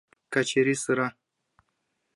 [0.33, 1.07] Качыри сыра!